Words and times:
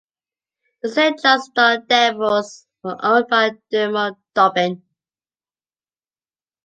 The 0.81 0.89
Saint 0.89 1.21
John's 1.21 1.51
Fog 1.55 1.87
Devils 1.87 2.65
were 2.83 2.97
owned 3.05 3.27
by 3.29 3.51
Dermot 3.69 4.15
Dobbin. 4.33 4.81